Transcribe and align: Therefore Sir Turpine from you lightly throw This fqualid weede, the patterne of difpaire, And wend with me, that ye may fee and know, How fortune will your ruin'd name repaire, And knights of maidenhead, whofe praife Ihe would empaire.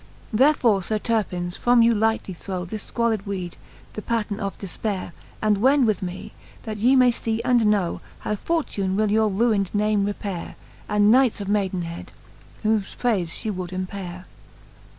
Therefore 0.33 0.81
Sir 0.81 0.97
Turpine 0.97 1.51
from 1.51 1.83
you 1.83 1.93
lightly 1.93 2.33
throw 2.33 2.65
This 2.65 2.89
fqualid 2.89 3.25
weede, 3.27 3.53
the 3.93 4.01
patterne 4.01 4.39
of 4.39 4.57
difpaire, 4.57 5.11
And 5.43 5.59
wend 5.59 5.85
with 5.85 6.01
me, 6.01 6.33
that 6.63 6.77
ye 6.79 6.95
may 6.95 7.11
fee 7.11 7.39
and 7.45 7.67
know, 7.67 8.01
How 8.21 8.35
fortune 8.35 8.95
will 8.95 9.11
your 9.11 9.29
ruin'd 9.29 9.75
name 9.75 10.05
repaire, 10.05 10.55
And 10.89 11.11
knights 11.11 11.39
of 11.39 11.47
maidenhead, 11.49 12.13
whofe 12.65 12.97
praife 12.97 13.45
Ihe 13.45 13.53
would 13.55 13.71
empaire. 13.71 14.25